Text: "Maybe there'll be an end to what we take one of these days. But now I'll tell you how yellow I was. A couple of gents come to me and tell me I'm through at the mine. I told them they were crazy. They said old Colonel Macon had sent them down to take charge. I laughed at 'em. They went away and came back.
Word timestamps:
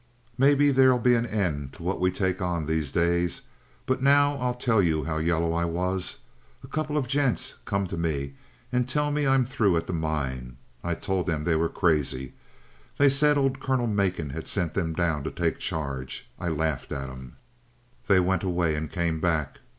"Maybe 0.35 0.71
there'll 0.71 0.97
be 0.97 1.13
an 1.13 1.27
end 1.27 1.73
to 1.73 1.83
what 1.83 1.99
we 1.99 2.09
take 2.09 2.39
one 2.41 2.63
of 2.63 2.67
these 2.67 2.91
days. 2.91 3.43
But 3.85 4.01
now 4.01 4.35
I'll 4.37 4.55
tell 4.55 4.81
you 4.81 5.03
how 5.03 5.17
yellow 5.17 5.53
I 5.53 5.65
was. 5.65 6.17
A 6.63 6.67
couple 6.67 6.97
of 6.97 7.07
gents 7.07 7.57
come 7.65 7.85
to 7.85 7.97
me 7.97 8.33
and 8.71 8.89
tell 8.89 9.11
me 9.11 9.27
I'm 9.27 9.45
through 9.45 9.77
at 9.77 9.85
the 9.85 9.93
mine. 9.93 10.57
I 10.83 10.95
told 10.95 11.27
them 11.27 11.43
they 11.43 11.55
were 11.55 11.69
crazy. 11.69 12.33
They 12.97 13.09
said 13.09 13.37
old 13.37 13.59
Colonel 13.59 13.85
Macon 13.85 14.31
had 14.31 14.47
sent 14.47 14.73
them 14.73 14.93
down 14.95 15.23
to 15.23 15.29
take 15.29 15.59
charge. 15.59 16.27
I 16.39 16.47
laughed 16.47 16.91
at 16.91 17.07
'em. 17.11 17.35
They 18.07 18.19
went 18.19 18.41
away 18.41 18.73
and 18.73 18.89
came 18.91 19.19
back. 19.19 19.59